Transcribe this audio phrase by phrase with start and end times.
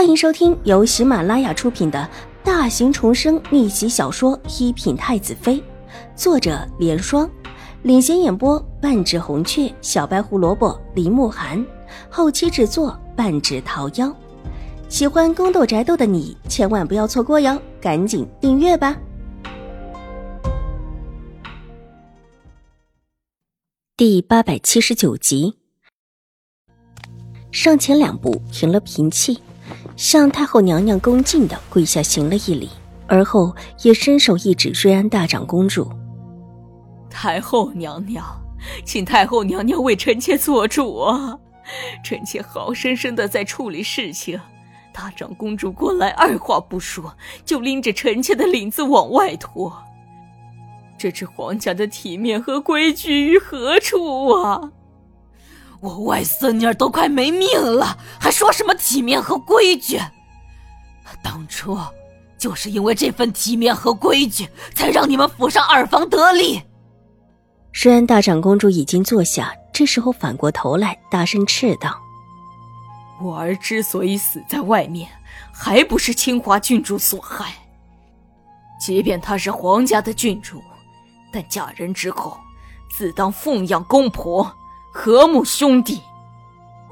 [0.00, 2.08] 欢迎收听由喜马拉雅出品的
[2.42, 5.56] 大型重生逆袭小说《一品太子妃》，
[6.16, 7.30] 作者：莲霜，
[7.82, 11.62] 领衔演播：半指红雀、小白胡萝卜、林慕寒，
[12.08, 14.10] 后期制作：半指桃夭。
[14.88, 18.96] 喜欢宫斗宅斗的你千万不要错过哟，赶紧订阅吧！
[23.98, 25.58] 第八百七十九集，
[27.52, 29.38] 上前两步，平了平气。
[30.00, 32.70] 向太后娘娘恭敬的跪下行了一礼，
[33.06, 35.92] 而后也伸手一指瑞安大长公主
[37.10, 38.24] ：“太后娘娘，
[38.82, 41.38] 请太后娘娘为臣妾做主啊！
[42.02, 44.40] 臣妾好生生的在处理事情，
[44.90, 49.70] 大长公主过来二话不说就拎着臣妾的领子往外拖，
[50.96, 54.72] 这是皇家的体面和规矩于何处啊？”
[55.80, 59.98] 我外孙女都快没命了，还说什么体面和规矩？
[61.22, 61.78] 当初
[62.38, 66.62] 就是因为这份体面和规矩，才让你们府上二房得利。
[67.72, 71.98] 瑞安大长公主已经坐下，这时候反过头来，大声斥道
[73.22, 75.08] ：“我儿之所以死在外面，
[75.52, 77.54] 还不是清华郡主所害？
[78.78, 80.62] 即便她是皇家的郡主，
[81.32, 82.38] 但嫁人之后，
[82.94, 84.54] 自当奉养公婆。”
[84.92, 86.00] 和睦兄弟，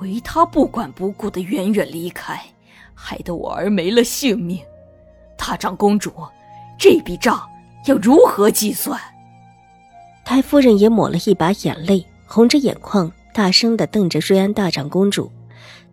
[0.00, 2.40] 唯他不管不顾的远远离开，
[2.94, 4.60] 害得我儿没了性命。
[5.36, 6.12] 大长公主，
[6.78, 7.44] 这笔账
[7.86, 8.98] 要如何计算？
[10.24, 15.30] 太夫人也抹了一把眼泪，红着眼眶，大声的瞪着瑞安大长公主。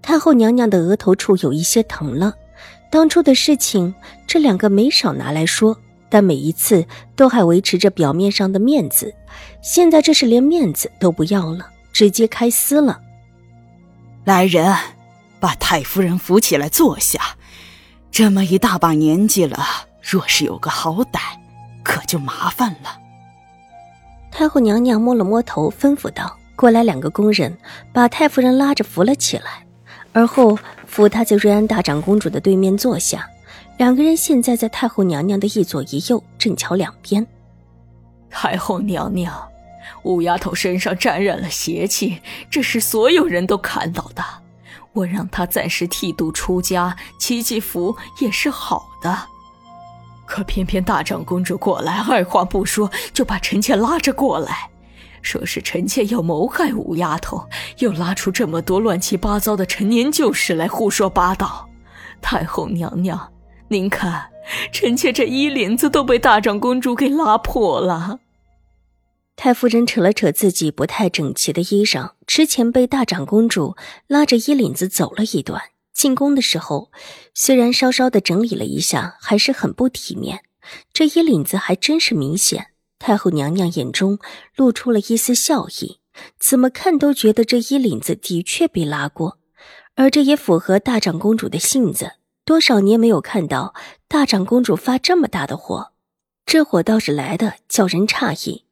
[0.01, 2.35] 太后娘娘的额头处有一些疼了。
[2.91, 3.93] 当初的事情，
[4.27, 5.75] 这两个没少拿来说，
[6.07, 9.11] 但每一次都还维持着表面上的面子。
[9.61, 11.71] 现在这是连面子都不要了。
[11.95, 12.99] 直接开撕了。
[14.25, 14.75] 来人，
[15.39, 17.37] 把太夫人扶起来坐下。
[18.11, 19.65] 这么一大把年纪了，
[20.01, 21.19] 若是有个好歹，
[21.83, 22.99] 可就麻烦了。
[24.29, 27.57] 太后娘娘摸了摸头，吩咐道：“过来两个宫人，
[27.93, 29.65] 把太夫人拉着扶了起来，
[30.11, 33.25] 而后扶她在瑞安大长公主的对面坐下。
[33.77, 37.25] 两个人现在在太后娘娘的一左一右，正巧两边。
[38.29, 39.33] 太后娘娘。”
[40.03, 44.23] 五丫头身上沾染了邪气，这是所有人都看到的。
[44.93, 49.27] 我让她暂时剃度出家，祈祈福也是好的。
[50.25, 54.69] 可偏偏大长公主过来，二话不说就把臣妾拉着过来，
[55.21, 57.47] 说是臣妾要谋害五丫头，
[57.79, 61.69] 又拉出这么多乱七八糟的陈年旧事来胡说八道。
[62.21, 63.31] 太后娘娘，
[63.67, 64.29] 您看，
[64.71, 68.19] 臣妾这衣领子都被大长公主给拉破了。
[69.35, 73.75] 太夫人扯了扯自己不太整齐的衣裳，之前被大长公主
[74.07, 75.61] 拉着衣领子走了一段。
[75.93, 76.91] 进宫的时候，
[77.33, 80.41] 虽然稍稍的整理了一下，还是很不体面。
[80.91, 82.67] 这衣领子还真是明显。
[82.99, 84.19] 太后娘娘眼中
[84.55, 85.99] 露出了一丝笑意，
[86.39, 89.37] 怎么看都觉得这衣领子的确被拉过，
[89.95, 92.13] 而这也符合大长公主的性子。
[92.43, 93.73] 多少年没有看到
[94.07, 95.91] 大长公主发这么大的火，
[96.45, 98.64] 这火倒是来的叫人诧异。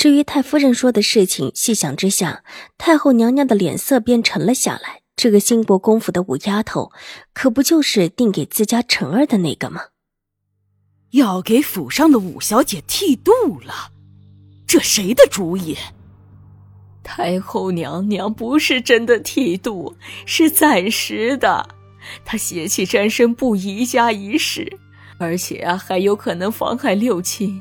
[0.00, 2.42] 至于太夫人说的事情，细想之下，
[2.78, 5.02] 太后娘娘的脸色便沉了下来。
[5.14, 6.90] 这个兴国公府的五丫头，
[7.34, 9.88] 可不就是定给自家辰儿的那个吗？
[11.10, 13.30] 要给府上的五小姐剃度
[13.60, 13.92] 了，
[14.66, 15.76] 这谁的主意？
[17.02, 19.94] 太后娘娘不是真的剃度，
[20.24, 21.68] 是暂时的。
[22.24, 24.78] 她邪气沾身，不宜加一事，
[25.18, 27.60] 而且啊，还有可能妨害六亲。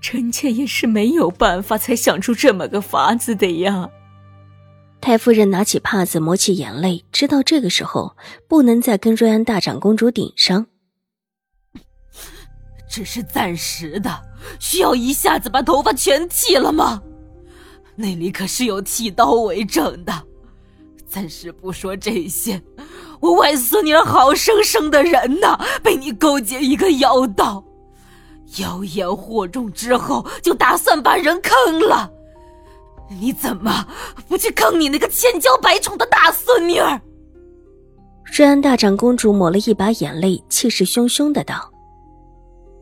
[0.00, 3.88] 臣妾也是没有办法才想出这么个法子的呀。
[5.00, 8.16] 太夫人拿起帕子抹起眼泪，知道这个时候
[8.48, 10.66] 不能再跟瑞安大长公主顶上。
[12.88, 14.22] 只是暂时的，
[14.58, 17.02] 需要一下子把头发全剃了吗？
[17.94, 20.12] 那里可是有剃刀为证的。
[21.06, 22.60] 暂时不说这些，
[23.20, 27.64] 我外孙女好生生的人呐，被你勾结一个妖道。
[28.56, 32.10] 妖言惑众之后，就打算把人坑了。
[33.08, 33.86] 你怎么
[34.26, 37.00] 不去坑你那个千娇百宠的大孙女儿？
[38.24, 41.70] 瑞安大长公主抹了一把眼泪，气势汹汹的道：“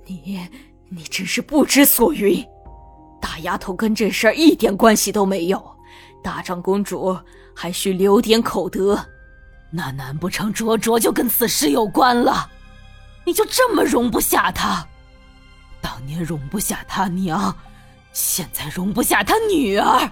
[0.06, 0.40] 你，
[0.88, 2.44] 你真是不知所云！
[3.20, 5.64] 大丫头跟这事儿一点关系都没有，
[6.22, 7.16] 大长公主
[7.54, 8.98] 还需留点口德。
[9.70, 12.50] 那难不成卓卓就跟此事有关了？
[13.24, 14.84] 你就这么容不下她？”
[15.86, 17.54] 当年容不下他娘，
[18.12, 20.10] 现在容不下他女儿。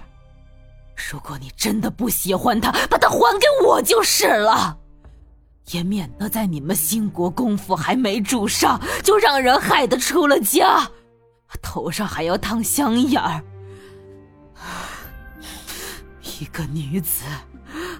[1.11, 4.77] 如果你真的不喜欢他，把他还给我就是了。
[5.71, 10.89] 也免得在你们兴国公府还没住上，就让人害得出了家，
[11.61, 13.43] 头上还要烫香眼儿。
[16.39, 17.25] 一个女子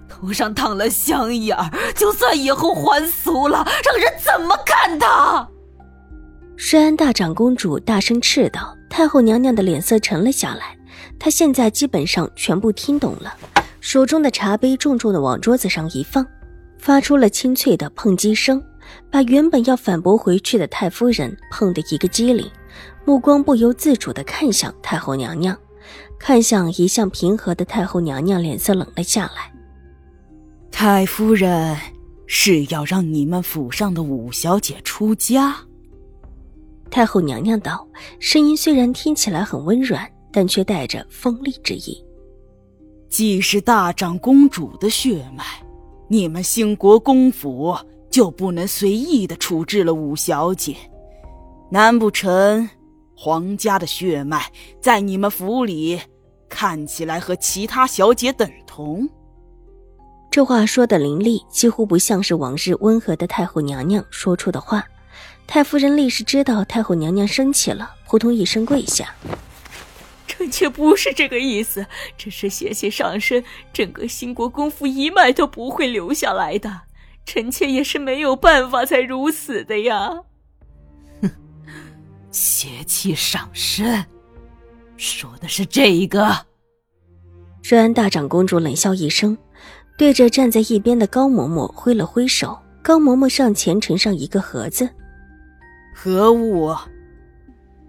[0.07, 5.45] 头上烫了香眼儿，就算以后还俗了，让人怎么看她？
[6.57, 10.77] 瑞安大长公主大声斥道：“太后娘娘的脸色沉了下来，
[11.19, 13.33] 她现在基本上全部听懂了，
[13.81, 16.25] 手中的茶杯重重的往桌子上一放，
[16.77, 18.63] 发出了清脆的碰击声，
[19.11, 22.49] 把原本要反驳回去的太夫人碰得一个机灵，
[23.03, 25.55] 目光不由自主地看向太后娘娘。”
[26.17, 29.51] 看向一向平和的太后娘娘，脸色冷了下来。
[30.71, 31.77] 太夫人
[32.25, 35.55] 是要让你们府上的五小姐出家？
[36.95, 37.85] 太后娘娘道，
[38.19, 42.01] 声音虽然听起来很温软，但却带着锋利之意。
[43.09, 45.43] 既是大长公主的血脉，
[46.07, 47.75] 你们兴国公府
[48.09, 50.73] 就不能随意的处置了五小姐？
[51.69, 52.69] 难不成？
[53.13, 54.49] 皇家的血脉
[54.79, 55.99] 在你们府里
[56.47, 59.05] 看起来和其他小姐等同。
[60.31, 64.81] 这话说的凌厉，几乎不像是往日温和的太后娘娘说出的话。
[65.47, 69.15] 太夫人立时知道太后娘娘生气了，扑通一声跪下
[70.27, 71.85] ：“臣妾不是这个意思，
[72.17, 76.81] 只是邪气上身，整个兴国公府一脉都不会留下来的。
[77.25, 80.11] 臣妾也是没有办法才如此的呀。”
[81.21, 81.31] 哼
[82.31, 84.05] 邪气上身，
[84.97, 86.45] 说的是这一个。
[87.63, 89.37] 瑞安大长公主冷笑一声，
[89.97, 92.59] 对着站在一边的高嬷嬷挥了挥手。
[92.83, 94.87] 高嬷嬷上前呈上一个盒子，
[95.97, 96.75] 何物？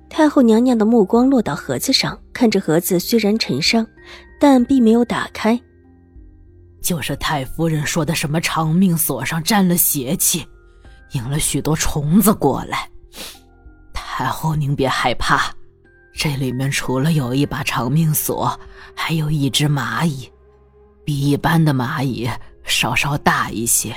[0.08, 3.84] 太后娘娘的目光落到盒子上，看着盒子，虽然沉伤，
[4.38, 5.60] 但并没有打开。
[6.80, 10.46] 就是太夫人说的什么长命锁上沾了邪气，
[11.12, 12.88] 引了许多虫子过来。
[13.92, 15.52] 太后，您别害怕，
[16.14, 18.58] 这里面除了有一把长命锁，
[18.94, 20.30] 还有一只蚂蚁，
[21.04, 22.30] 比一般的蚂蚁
[22.62, 23.94] 稍稍大一些。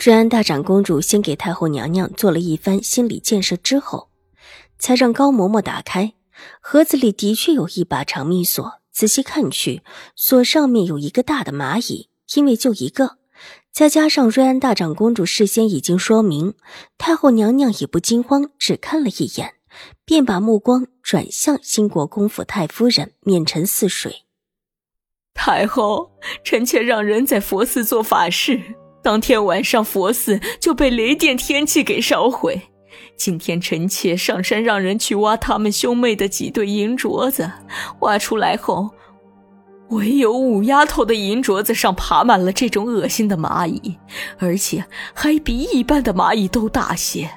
[0.00, 4.08] 治安大长公主先给太后娘娘做了一番心理建设之后，
[4.78, 6.14] 才让高嬷嬷打开
[6.62, 9.82] 盒子里的确有一把长命锁，仔细看去，
[10.16, 13.18] 锁上面有一个大的蚂蚁，因为就一个。
[13.70, 16.54] 再加上瑞安大长公主事先已经说明，
[16.96, 19.56] 太后娘娘也不惊慌，只看了一眼，
[20.06, 24.22] 便把目光转向兴国公府太夫人，面沉似水。
[25.34, 26.12] 太后，
[26.42, 28.58] 臣妾让人在佛寺做法事，
[29.02, 32.60] 当天晚上佛寺就被雷电天气给烧毁。
[33.16, 37.50] 今天臣妾上山让人去挖他们兄妹的几对银镯子，
[38.00, 38.90] 挖出来后。
[39.90, 43.98] 唯有五丫头的银镯子上爬满了这种恶心的蚂蚁，
[44.38, 47.28] 而且还比一般的蚂蚁都大些。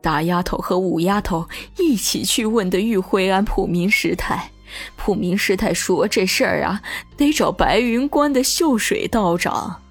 [0.00, 1.46] 大丫头和五丫头
[1.78, 4.50] 一起去问的玉惠安普明师太，
[4.96, 6.80] 普明师太说这事儿啊，
[7.16, 9.82] 得找白云观的秀水道长。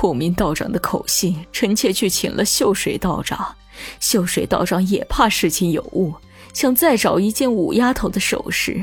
[0.00, 3.56] 普明道长的口信，臣妾去请了秀水道长。
[3.98, 6.14] 秀水道长也怕事情有误，
[6.54, 8.80] 想再找一件五丫头的首饰。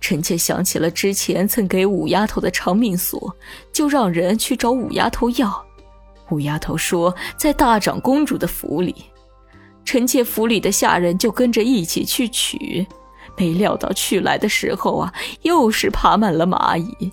[0.00, 3.34] 臣妾想起了之前曾给五丫头的长命锁，
[3.72, 5.66] 就让人去找五丫头要。
[6.30, 8.94] 五丫头说在大长公主的府里，
[9.84, 12.86] 臣妾府里的下人就跟着一起去取。
[13.36, 15.12] 没料到去来的时候啊，
[15.42, 17.10] 又是爬满了蚂蚁。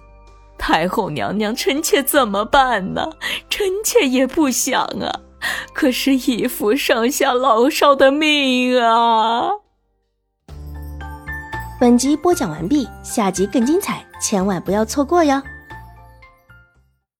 [0.61, 3.09] 太后娘娘，臣妾怎么办呢？
[3.49, 5.09] 臣妾也不想啊，
[5.73, 9.49] 可是义府上下老少的命啊！
[11.79, 15.41] 本集播讲完毕，下集更精彩，千万不要错过哟。